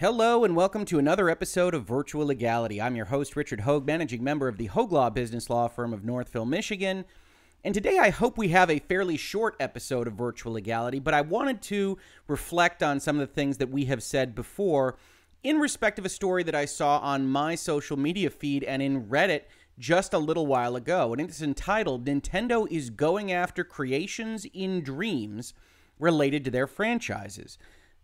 [0.00, 2.80] Hello and welcome to another episode of Virtual Legality.
[2.80, 6.06] I'm your host, Richard Hoeg, managing member of the Hoeg Law business law firm of
[6.06, 7.04] Northville, Michigan.
[7.62, 11.20] And today I hope we have a fairly short episode of Virtual Legality, but I
[11.20, 14.96] wanted to reflect on some of the things that we have said before
[15.42, 19.04] in respect of a story that I saw on my social media feed and in
[19.04, 19.42] Reddit
[19.78, 21.12] just a little while ago.
[21.12, 25.52] And it's entitled Nintendo is Going After Creations in Dreams
[25.98, 27.58] Related to Their Franchises.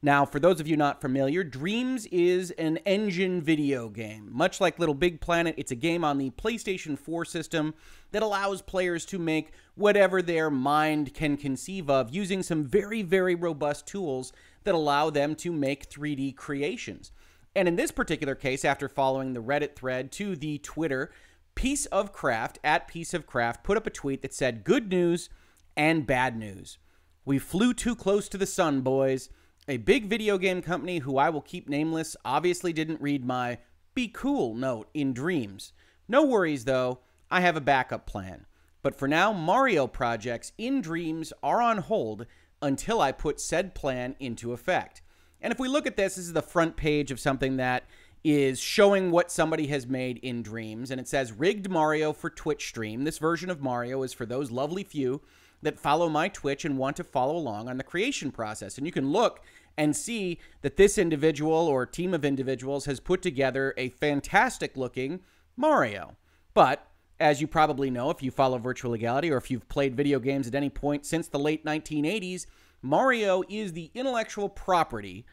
[0.07, 4.29] Now, for those of you not familiar, Dreams is an engine video game.
[4.31, 7.75] Much like Little Big Planet, it's a game on the PlayStation 4 system
[8.13, 13.35] that allows players to make whatever their mind can conceive of using some very, very
[13.35, 14.33] robust tools
[14.63, 17.11] that allow them to make 3D creations.
[17.57, 21.11] And in this particular case, after following the Reddit thread to the Twitter,
[21.57, 25.31] Piece of Craft at Piece of Craft put up a tweet that said, Good news
[25.77, 26.79] and bad news.
[27.25, 29.31] We flew too close to the sun, boys.
[29.69, 33.59] A big video game company who I will keep nameless obviously didn't read my
[33.97, 35.73] be cool note in Dreams.
[36.07, 37.01] No worries though,
[37.33, 38.47] I have a backup plan.
[38.83, 42.27] But for now, Mario projects in Dreams are on hold
[42.63, 45.03] until I put said plan into effect.
[45.41, 47.83] And if we look at this, this is the front page of something that
[48.23, 50.93] is showing what somebody has made in Dreams.
[50.93, 53.03] And it says rigged Mario for Twitch stream.
[53.03, 55.23] This version of Mario is for those lovely few
[55.63, 58.79] that follow my Twitch and want to follow along on the creation process.
[58.79, 59.43] And you can look
[59.77, 65.21] and see that this individual or team of individuals has put together a fantastic looking
[65.57, 66.17] Mario.
[66.55, 66.87] But
[67.19, 70.47] as you probably know, if you follow virtual legality or if you've played video games
[70.47, 72.47] at any point since the late 1980s,
[72.83, 75.25] Mario is the intellectual property,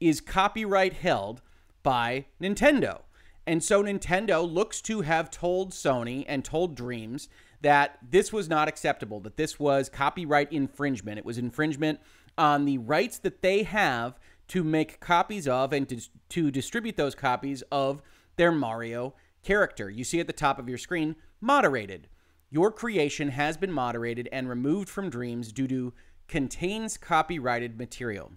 [0.00, 1.42] is copyright held
[1.82, 3.02] by Nintendo.
[3.46, 7.28] And so Nintendo looks to have told Sony and told Dreams
[7.62, 11.18] that this was not acceptable, that this was copyright infringement.
[11.18, 12.00] It was infringement
[12.36, 16.00] on the rights that they have to make copies of and to,
[16.30, 18.02] to distribute those copies of
[18.36, 19.88] their Mario character.
[19.88, 22.08] You see at the top of your screen, moderated.
[22.50, 25.92] Your creation has been moderated and removed from Dreams due to
[26.26, 28.32] contains copyrighted material.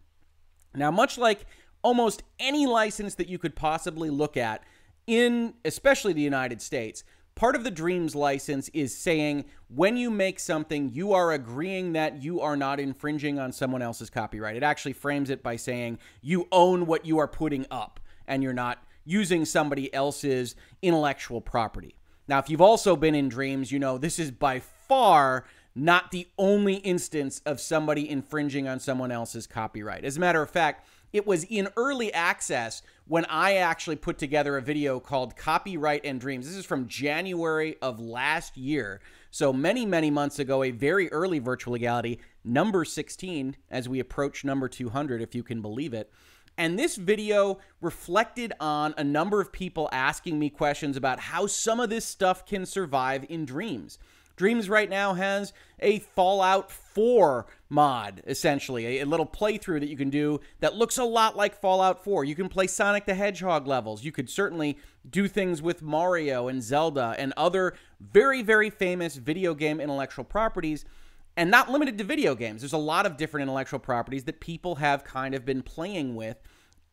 [0.75, 1.45] Now, much like
[1.81, 4.63] almost any license that you could possibly look at
[5.05, 7.03] in especially the United States,
[7.35, 12.21] part of the Dreams license is saying when you make something, you are agreeing that
[12.21, 14.55] you are not infringing on someone else's copyright.
[14.55, 18.53] It actually frames it by saying you own what you are putting up and you're
[18.53, 21.95] not using somebody else's intellectual property.
[22.27, 25.45] Now, if you've also been in Dreams, you know this is by far
[25.75, 30.05] not the only instance of somebody infringing on someone else's copyright.
[30.05, 34.57] As a matter of fact, it was in early access when I actually put together
[34.57, 36.47] a video called Copyright and Dreams.
[36.47, 39.01] This is from January of last year.
[39.29, 44.45] So many, many months ago, a very early virtual legality, number 16, as we approach
[44.45, 46.11] number 200, if you can believe it.
[46.57, 51.79] And this video reflected on a number of people asking me questions about how some
[51.79, 53.97] of this stuff can survive in dreams.
[54.35, 59.97] Dreams right now has a Fallout 4 mod, essentially, a, a, little playthrough that you
[59.97, 62.25] can do that looks a lot like Fallout 4.
[62.25, 64.03] You can play Sonic the Hedgehog levels.
[64.03, 64.77] You could certainly
[65.07, 70.85] do things with Mario and Zelda and other very, very famous video game intellectual properties.
[71.35, 72.61] And not limited to video games.
[72.61, 76.37] There's a lot of different intellectual properties that people have kind of been playing with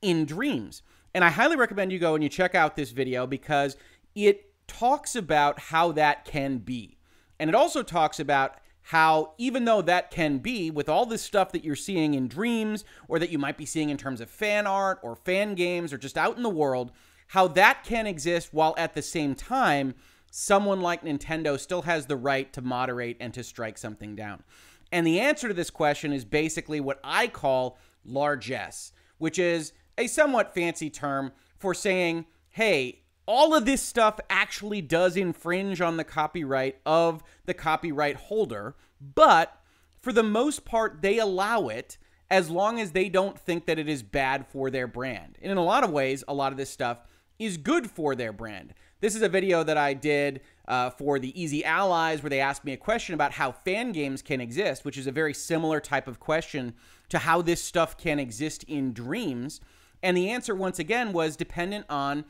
[0.01, 0.81] in dreams.
[1.13, 3.77] And I highly recommend you go and you check out this video because
[4.15, 6.97] it talks about how that can be.
[7.41, 11.53] And it also talks about how, even though that can be, with all this stuff
[11.53, 14.67] that you're seeing in dreams or that you might be seeing in terms of fan
[14.67, 16.93] art or fan games or just out in the world,
[17.29, 19.95] how that can exist while at the same time,
[20.31, 24.43] someone like Nintendo still has the right to moderate and to strike something down.
[24.93, 30.09] And the answer to this question is basically what I call largesse, which is a
[30.09, 33.01] somewhat fancy term for saying, hey,
[33.31, 39.57] all of this stuff actually does infringe on the copyright of the copyright holder, but
[40.03, 41.97] for the most part, they allow it
[42.29, 45.39] as long as they don't think that it is bad for their brand.
[45.41, 46.99] And in a lot of ways, a lot of this stuff
[47.39, 48.75] is good for their brand.
[48.99, 52.65] This is a video that I did uh, for the Easy Allies where they asked
[52.65, 56.09] me a question about how fan games can exist, which is a very similar type
[56.09, 56.75] of question
[57.11, 59.61] to how this stuff can exist in dreams.
[60.03, 62.25] And the answer, once again, was dependent on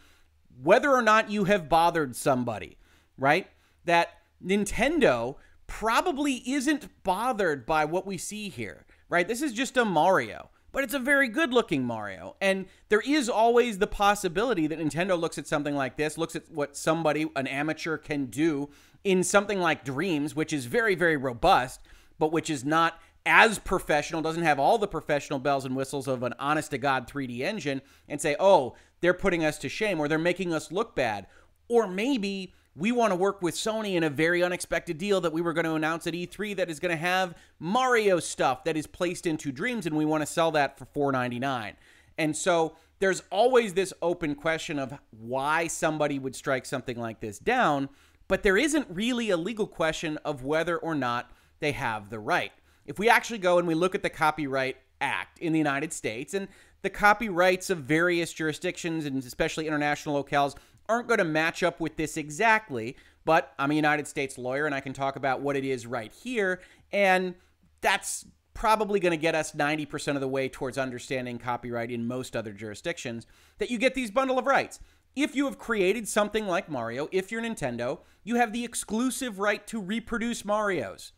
[0.62, 2.76] whether or not you have bothered somebody,
[3.16, 3.48] right?
[3.84, 4.10] That
[4.44, 5.36] Nintendo
[5.66, 9.28] probably isn't bothered by what we see here, right?
[9.28, 12.36] This is just a Mario, but it's a very good looking Mario.
[12.40, 16.50] And there is always the possibility that Nintendo looks at something like this, looks at
[16.50, 18.70] what somebody, an amateur, can do
[19.04, 21.80] in something like Dreams, which is very, very robust,
[22.18, 26.22] but which is not as professional, doesn't have all the professional bells and whistles of
[26.22, 30.08] an honest to God 3D engine, and say, oh, they're putting us to shame or
[30.08, 31.26] they're making us look bad.
[31.68, 35.40] Or maybe we want to work with Sony in a very unexpected deal that we
[35.40, 38.86] were going to announce at E3 that is going to have Mario stuff that is
[38.86, 41.74] placed into Dreams, and we want to sell that for $4.99.
[42.16, 47.38] And so there's always this open question of why somebody would strike something like this
[47.38, 47.88] down,
[48.28, 52.52] but there isn't really a legal question of whether or not they have the right.
[52.86, 56.34] If we actually go and we look at the Copyright Act in the United States
[56.34, 56.46] and
[56.82, 60.56] the copyrights of various jurisdictions and especially international locales
[60.88, 64.74] aren't going to match up with this exactly, but I'm a United States lawyer and
[64.74, 66.60] I can talk about what it is right here.
[66.92, 67.34] And
[67.80, 72.34] that's probably going to get us 90% of the way towards understanding copyright in most
[72.34, 73.26] other jurisdictions
[73.58, 74.80] that you get these bundle of rights.
[75.16, 79.66] If you have created something like Mario, if you're Nintendo, you have the exclusive right
[79.66, 81.12] to reproduce Marios.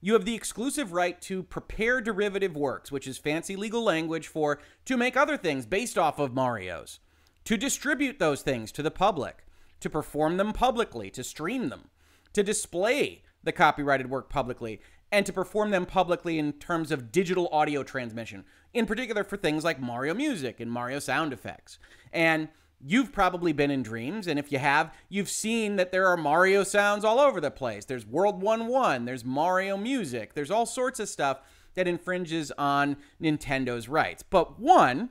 [0.00, 4.60] You have the exclusive right to prepare derivative works, which is fancy legal language for
[4.84, 7.00] to make other things based off of Mario's,
[7.44, 9.44] to distribute those things to the public,
[9.80, 11.90] to perform them publicly, to stream them,
[12.32, 14.80] to display the copyrighted work publicly,
[15.10, 19.64] and to perform them publicly in terms of digital audio transmission, in particular for things
[19.64, 21.78] like Mario music and Mario sound effects.
[22.12, 22.48] And
[22.80, 26.62] You've probably been in dreams, and if you have, you've seen that there are Mario
[26.62, 27.84] sounds all over the place.
[27.84, 31.40] There's World 1 1, there's Mario music, there's all sorts of stuff
[31.74, 34.22] that infringes on Nintendo's rights.
[34.22, 35.10] But one,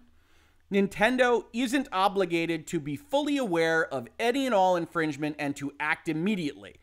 [0.72, 6.10] Nintendo isn't obligated to be fully aware of any and all infringement and to act
[6.10, 6.76] immediately.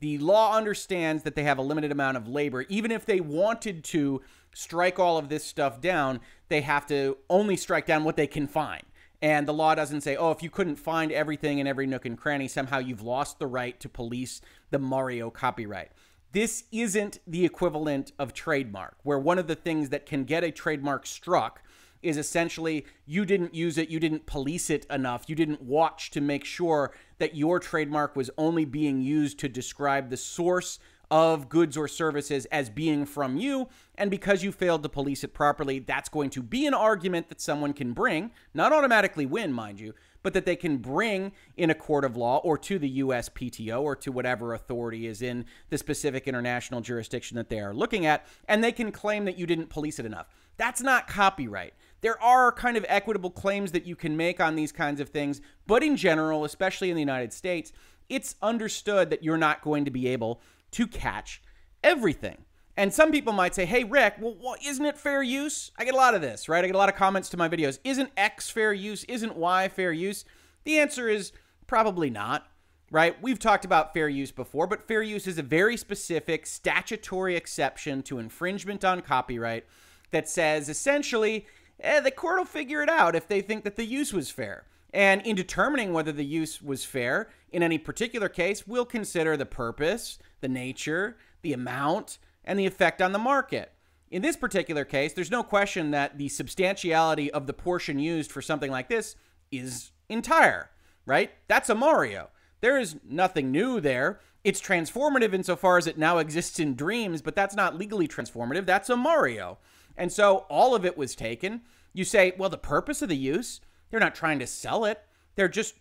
[0.00, 2.64] The law understands that they have a limited amount of labor.
[2.68, 4.22] Even if they wanted to
[4.54, 8.46] strike all of this stuff down, they have to only strike down what they can
[8.46, 8.82] find.
[9.22, 12.16] And the law doesn't say, oh, if you couldn't find everything in every nook and
[12.16, 14.40] cranny, somehow you've lost the right to police
[14.70, 15.90] the Mario copyright.
[16.32, 20.50] This isn't the equivalent of trademark, where one of the things that can get a
[20.50, 21.62] trademark struck
[22.02, 26.20] is essentially you didn't use it, you didn't police it enough, you didn't watch to
[26.20, 30.78] make sure that your trademark was only being used to describe the source
[31.10, 33.68] of goods or services as being from you.
[33.96, 37.40] And because you failed to police it properly, that's going to be an argument that
[37.40, 41.74] someone can bring, not automatically win, mind you, but that they can bring in a
[41.74, 46.28] court of law or to the USPTO or to whatever authority is in the specific
[46.28, 48.26] international jurisdiction that they are looking at.
[48.46, 50.28] And they can claim that you didn't police it enough.
[50.56, 51.74] That's not copyright.
[52.02, 55.40] There are kind of equitable claims that you can make on these kinds of things,
[55.66, 57.72] but in general, especially in the United States,
[58.08, 60.40] it's understood that you're not going to be able
[60.72, 61.42] to catch
[61.82, 62.44] everything.
[62.76, 65.70] And some people might say, hey, Rick, well, well, isn't it fair use?
[65.76, 66.64] I get a lot of this, right?
[66.64, 67.78] I get a lot of comments to my videos.
[67.84, 69.04] Isn't X fair use?
[69.04, 70.24] Isn't Y fair use?
[70.64, 71.32] The answer is
[71.66, 72.46] probably not,
[72.90, 73.20] right?
[73.20, 78.02] We've talked about fair use before, but fair use is a very specific statutory exception
[78.04, 79.66] to infringement on copyright
[80.10, 81.46] that says essentially,
[81.80, 84.64] eh, the court will figure it out if they think that the use was fair.
[84.92, 89.46] And in determining whether the use was fair in any particular case, we'll consider the
[89.46, 93.72] purpose, the nature, the amount, and the effect on the market.
[94.10, 98.42] In this particular case, there's no question that the substantiality of the portion used for
[98.42, 99.14] something like this
[99.52, 100.70] is entire,
[101.06, 101.30] right?
[101.46, 102.30] That's a Mario.
[102.60, 104.18] There is nothing new there.
[104.42, 108.66] It's transformative insofar as it now exists in dreams, but that's not legally transformative.
[108.66, 109.58] That's a Mario.
[109.96, 111.60] And so all of it was taken.
[111.92, 115.02] You say, well, the purpose of the use, they're not trying to sell it.
[115.34, 115.74] They're just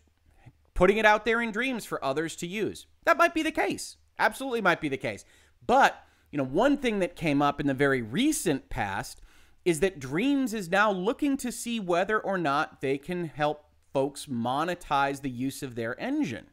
[0.74, 2.86] putting it out there in dreams for others to use.
[3.06, 3.98] That might be the case.
[4.18, 5.26] Absolutely might be the case.
[5.66, 9.22] But, you know, one thing that came up in the very recent past
[9.66, 14.26] is that Dreams is now looking to see whether or not they can help folks
[14.26, 16.48] monetize the use of their engine.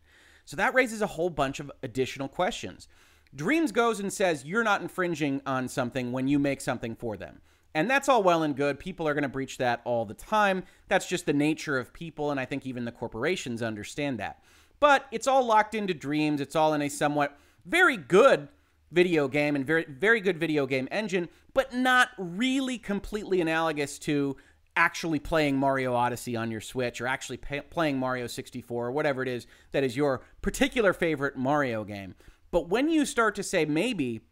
[0.44, 2.88] So that raises a whole bunch of additional questions.
[3.34, 7.40] Dreams goes and says you're not infringing on something when you make something for them.
[7.76, 8.80] And that's all well and good.
[8.80, 10.64] People are going to breach that all the time.
[10.88, 14.42] That's just the nature of people, and I think even the corporations understand that.
[14.80, 16.40] But it's all locked into dreams.
[16.40, 18.48] It's all in a somewhat very good
[18.92, 24.38] video game and very very good video game engine, but not really completely analogous to
[24.74, 29.20] actually playing Mario Odyssey on your Switch or actually pay, playing Mario 64 or whatever
[29.20, 32.14] it is that is your particular favorite Mario game.
[32.50, 34.22] But when you start to say maybe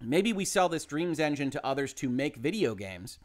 [0.00, 3.18] maybe we sell this Dreams engine to others to make video games,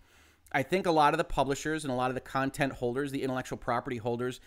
[0.52, 3.24] I think a lot of the publishers and a lot of the content holders, the
[3.24, 4.40] intellectual property holders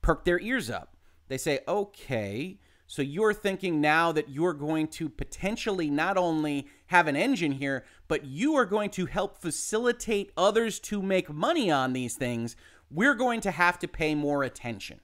[0.00, 0.96] perk their ears up.
[1.28, 2.58] They say, "Okay,
[2.92, 7.86] so you're thinking now that you're going to potentially not only have an engine here,
[8.06, 12.54] but you are going to help facilitate others to make money on these things.
[12.90, 15.00] We're going to have to pay more attention.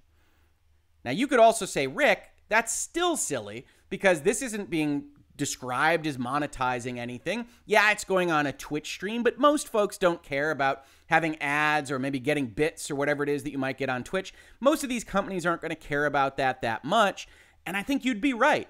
[1.03, 5.07] Now, you could also say, Rick, that's still silly because this isn't being
[5.39, 7.47] described as monetizing anything.
[7.65, 11.91] Yeah, it's going on a Twitch stream, but most folks don't care about having ads
[11.91, 14.35] or maybe getting bits or whatever it is that you might get on Twitch.
[14.61, 17.27] Most of these companies aren't going to care about that that much.
[17.65, 18.69] And I think you'd be right.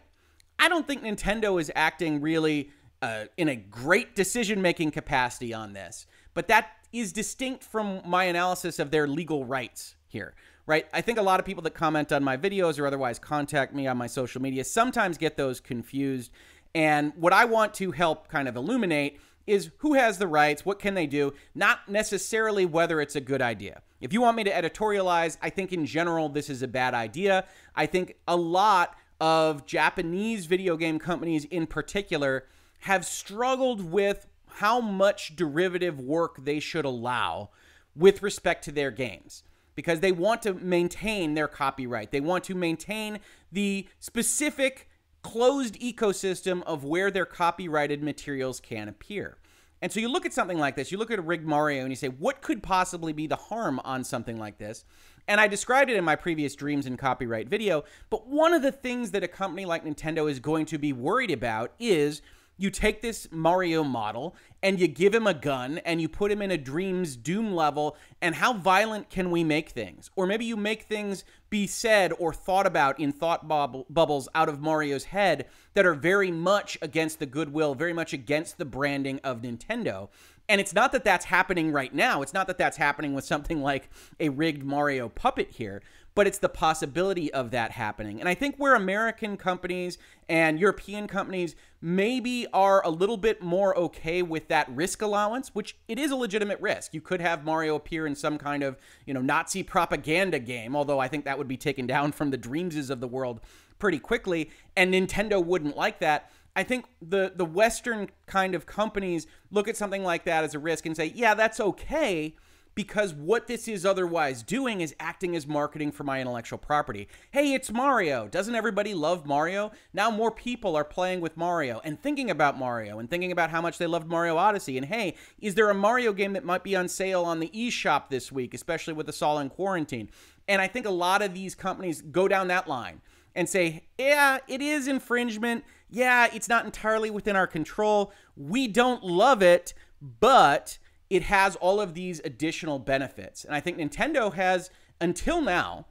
[0.58, 2.70] I don't think Nintendo is acting really
[3.00, 8.24] uh, in a great decision making capacity on this, but that is distinct from my
[8.24, 10.34] analysis of their legal rights here,
[10.66, 10.86] right?
[10.92, 13.86] I think a lot of people that comment on my videos or otherwise contact me
[13.86, 16.32] on my social media sometimes get those confused.
[16.74, 20.78] And what I want to help kind of illuminate is who has the rights, what
[20.78, 23.80] can they do, not necessarily whether it's a good idea.
[24.00, 27.46] If you want me to editorialize, I think in general this is a bad idea.
[27.74, 32.46] I think a lot of Japanese video game companies in particular
[32.80, 37.50] have struggled with how much derivative work they should allow
[37.96, 39.42] with respect to their games
[39.74, 42.10] because they want to maintain their copyright.
[42.10, 43.20] They want to maintain
[43.50, 44.88] the specific
[45.28, 49.36] closed ecosystem of where their copyrighted materials can appear.
[49.82, 51.90] And so you look at something like this, you look at a rigged Mario and
[51.90, 54.84] you say, what could possibly be the harm on something like this?
[55.28, 58.72] And I described it in my previous Dreams and Copyright video, but one of the
[58.72, 62.22] things that a company like Nintendo is going to be worried about is
[62.58, 66.42] you take this Mario model and you give him a gun and you put him
[66.42, 70.10] in a Dreams Doom level, and how violent can we make things?
[70.16, 74.60] Or maybe you make things be said or thought about in thought bubbles out of
[74.60, 79.42] Mario's head that are very much against the goodwill, very much against the branding of
[79.42, 80.08] Nintendo.
[80.48, 82.22] And it's not that that's happening right now.
[82.22, 85.82] It's not that that's happening with something like a rigged Mario puppet here,
[86.14, 88.18] but it's the possibility of that happening.
[88.18, 93.76] And I think where American companies and European companies maybe are a little bit more
[93.76, 96.94] okay with that risk allowance, which it is a legitimate risk.
[96.94, 100.98] You could have Mario appear in some kind of, you know, Nazi propaganda game, although
[100.98, 103.40] I think that would be taken down from the Dreamses of the world
[103.78, 106.32] pretty quickly, and Nintendo wouldn't like that.
[106.58, 110.58] I think the the Western kind of companies look at something like that as a
[110.58, 112.34] risk and say, yeah, that's okay
[112.74, 117.06] because what this is otherwise doing is acting as marketing for my intellectual property.
[117.30, 118.26] Hey, it's Mario.
[118.26, 119.70] Doesn't everybody love Mario?
[119.92, 123.60] Now more people are playing with Mario and thinking about Mario and thinking about how
[123.60, 124.76] much they loved Mario Odyssey.
[124.76, 128.08] And hey, is there a Mario game that might be on sale on the eShop
[128.08, 130.10] this week, especially with us all in quarantine?
[130.48, 133.00] And I think a lot of these companies go down that line
[133.34, 135.64] and say, yeah, it is infringement.
[135.90, 138.12] Yeah, it's not entirely within our control.
[138.36, 140.78] We don't love it, but
[141.10, 143.44] it has all of these additional benefits.
[143.44, 144.70] And I think Nintendo has,
[145.00, 145.86] until now,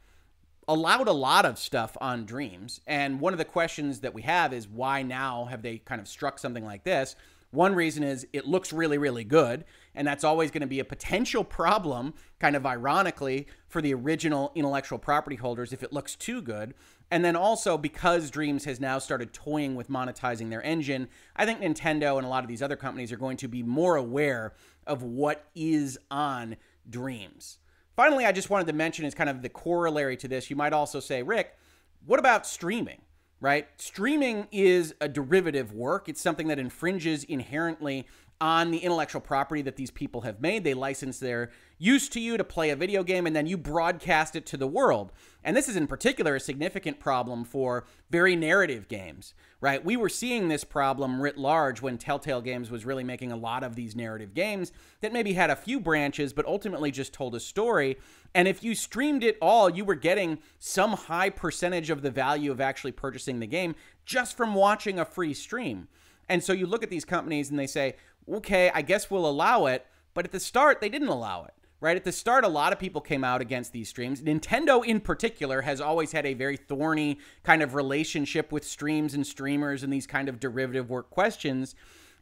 [0.67, 2.81] allowed a lot of stuff on Dreams.
[2.85, 6.07] And one of the questions that we have is why now have they kind of
[6.07, 7.15] struck something like this?
[7.51, 9.63] One reason is it looks really, really good.
[9.97, 14.51] And that's always going to be a potential problem, kind of ironically, for the original
[14.53, 16.75] intellectual property holders if it looks too good.
[17.09, 21.61] And then also because Dreams has now started toying with monetizing their engine, I think
[21.61, 24.53] Nintendo and a lot of these other companies are going to be more aware
[24.85, 27.57] of what is on Dreams.
[27.95, 30.73] Finally, I just wanted to mention as kind of the corollary to this, you might
[30.73, 31.57] also say, Rick,
[32.05, 33.01] what about streaming?
[33.39, 33.67] Right?
[33.77, 36.09] Streaming is a derivative work.
[36.09, 38.07] It's something that infringes inherently
[38.39, 40.63] on the intellectual property that these people have made.
[40.63, 44.35] They license their use to you to play a video game and then you broadcast
[44.35, 45.11] it to the world.
[45.43, 49.83] And this is in particular a significant problem for very narrative games, right?
[49.83, 53.63] We were seeing this problem writ large when Telltale Games was really making a lot
[53.63, 57.39] of these narrative games that maybe had a few branches but ultimately just told a
[57.39, 57.97] story.
[58.35, 62.51] And if you streamed it all, you were getting some high percentage of the value
[62.51, 63.73] of actually purchasing the game
[64.05, 65.87] just from watching a free stream.
[66.29, 67.95] And so you look at these companies and they say,
[68.35, 69.85] okay, I guess we'll allow it.
[70.13, 71.53] But at the start, they didn't allow it.
[71.79, 74.21] Right at the start, a lot of people came out against these streams.
[74.21, 79.27] Nintendo, in particular, has always had a very thorny kind of relationship with streams and
[79.27, 81.75] streamers and these kind of derivative work questions.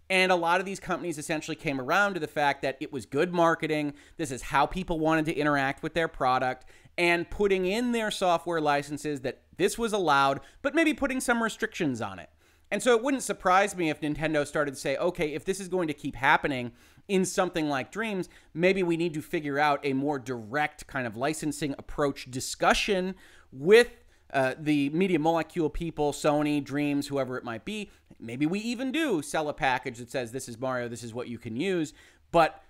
[0.10, 3.06] And a lot of these companies essentially came around to the fact that it was
[3.06, 3.94] good marketing.
[4.18, 6.66] This is how people wanted to interact with their product
[6.98, 12.02] and putting in their software licenses that this was allowed, but maybe putting some restrictions
[12.02, 12.30] on it.
[12.72, 15.68] And so it wouldn't surprise me if Nintendo started to say, okay, if this is
[15.68, 16.72] going to keep happening
[17.08, 21.16] in something like Dreams, maybe we need to figure out a more direct kind of
[21.16, 23.16] licensing approach discussion
[23.52, 23.92] with
[24.34, 27.92] uh, the Media Molecule people, Sony, Dreams, whoever it might be.
[28.20, 31.28] Maybe we even do sell a package that says, this is Mario, this is what
[31.28, 31.94] you can use.
[32.32, 32.64] But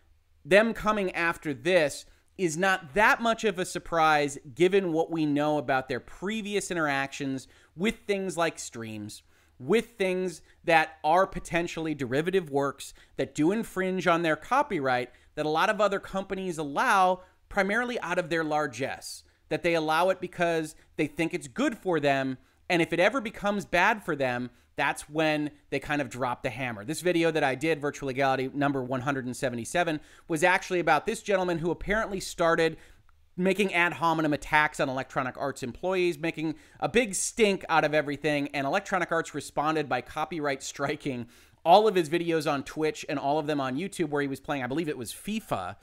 [0.44, 2.06] them coming after this
[2.38, 7.48] is not that much of a surprise given what we know about their previous interactions
[7.78, 9.24] with things like streams
[9.60, 15.50] with things that are potentially derivative works that do infringe on their copyright that a
[15.50, 19.24] lot of other companies allow primarily out of their largesse.
[19.50, 22.38] That they allow it because they think it's good for them.
[22.70, 26.50] And if it ever becomes bad for them, that's when they kind of drop the
[26.50, 26.84] hammer.
[26.84, 31.72] This video that I did, Virtual Legality number 177, was actually about this gentleman who
[31.72, 32.78] apparently started
[33.38, 38.50] making ad hominem attacks on Electronic Arts employees, making a big stink out of everything.
[38.50, 41.28] And Electronic Arts responded by copyright striking
[41.64, 44.40] all of his videos on Twitch and all of them on YouTube where he was
[44.40, 45.76] playing, I believe it was FIFA.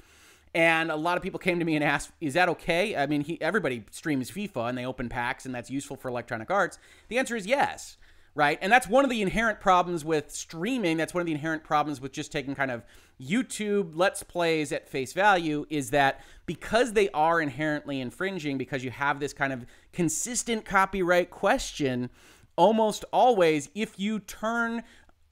[0.54, 3.23] And a lot of people came to me and asked, "Is that okay?" I mean,
[3.23, 6.78] he, everybody streams FIFA and they open packs, and that's useful for Electronic Arts.
[7.09, 7.97] The answer is yes
[8.35, 8.59] right?
[8.62, 10.97] And that's one of the inherent problems with streaming.
[10.97, 12.85] That's one of the inherent problems with just taking kind of
[13.21, 18.91] YouTube Let's Plays at face value is that because they are inherently infringing, because you
[18.91, 22.11] have this kind of consistent copyright question,
[22.57, 24.83] almost always, if you turn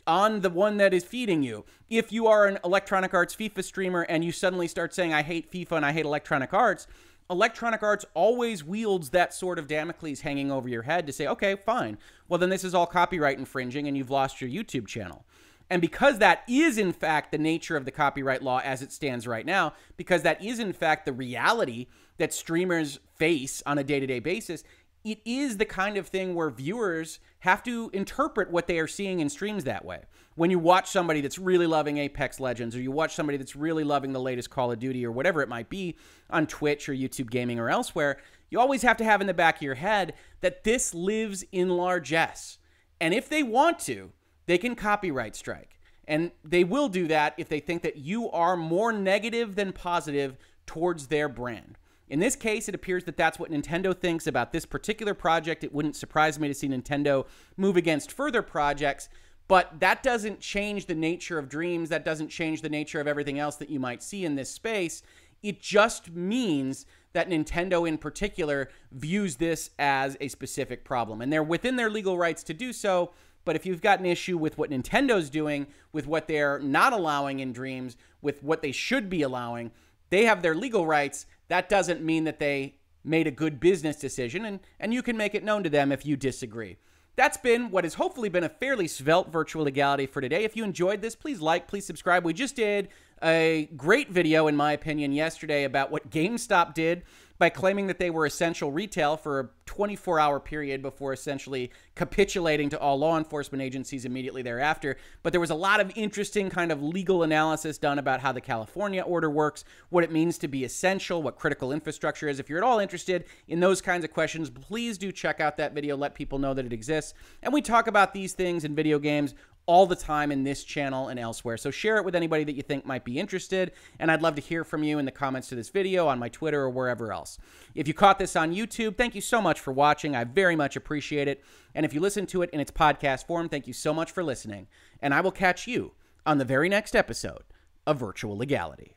[0.06, 1.64] on the one that is feeding you.
[1.88, 5.52] If you are an Electronic Arts FIFA streamer and you suddenly start saying, I hate
[5.52, 6.86] FIFA and I hate Electronic Arts,
[7.30, 11.54] Electronic Arts always wields that sword of Damocles hanging over your head to say, okay,
[11.54, 11.96] fine.
[12.28, 15.24] Well, then this is all copyright infringing and you've lost your YouTube channel.
[15.70, 19.28] And because that is, in fact, the nature of the copyright law as it stands
[19.28, 21.86] right now, because that is, in fact, the reality
[22.18, 24.64] that streamers face on a day to day basis,
[25.04, 29.20] it is the kind of thing where viewers have to interpret what they are seeing
[29.20, 30.02] in streams that way.
[30.34, 33.84] When you watch somebody that's really loving Apex Legends, or you watch somebody that's really
[33.84, 35.96] loving the latest Call of Duty, or whatever it might be
[36.28, 38.18] on Twitch or YouTube Gaming or elsewhere,
[38.50, 41.70] you always have to have in the back of your head that this lives in
[41.70, 42.58] largesse.
[43.00, 44.12] And if they want to,
[44.46, 45.78] they can copyright strike.
[46.06, 50.36] And they will do that if they think that you are more negative than positive
[50.66, 51.78] towards their brand.
[52.10, 55.62] In this case, it appears that that's what Nintendo thinks about this particular project.
[55.62, 57.24] It wouldn't surprise me to see Nintendo
[57.56, 59.08] move against further projects,
[59.46, 61.88] but that doesn't change the nature of dreams.
[61.88, 65.02] That doesn't change the nature of everything else that you might see in this space.
[65.40, 71.22] It just means that Nintendo in particular views this as a specific problem.
[71.22, 73.12] And they're within their legal rights to do so.
[73.44, 77.38] But if you've got an issue with what Nintendo's doing, with what they're not allowing
[77.38, 79.70] in dreams, with what they should be allowing,
[80.10, 81.26] they have their legal rights.
[81.50, 85.34] That doesn't mean that they made a good business decision, and, and you can make
[85.34, 86.76] it known to them if you disagree.
[87.16, 90.44] That's been what has hopefully been a fairly svelte virtual legality for today.
[90.44, 92.24] If you enjoyed this, please like, please subscribe.
[92.24, 92.88] We just did
[93.20, 97.02] a great video, in my opinion, yesterday about what GameStop did
[97.40, 102.68] by claiming that they were essential retail for a 24 hour period before essentially capitulating
[102.68, 104.98] to all law enforcement agencies immediately thereafter.
[105.22, 108.42] But there was a lot of interesting kind of legal analysis done about how the
[108.42, 112.38] California order works, what it means to be essential, what critical infrastructure is.
[112.38, 115.72] If you're at all interested in those kinds of questions, please do check out that
[115.72, 117.14] video, let people know that it exists.
[117.42, 119.34] And we talk about these things in video games
[119.66, 121.56] all the time in this channel and elsewhere.
[121.56, 123.72] So share it with anybody that you think might be interested.
[123.98, 126.28] And I'd love to hear from you in the comments to this video, on my
[126.28, 127.38] Twitter, or wherever else.
[127.74, 130.16] If you caught this on YouTube, thank you so much for watching.
[130.16, 131.44] I very much appreciate it.
[131.74, 134.24] And if you listen to it in its podcast form, thank you so much for
[134.24, 134.66] listening.
[135.00, 135.92] And I will catch you
[136.26, 137.44] on the very next episode
[137.86, 138.96] of Virtual Legality.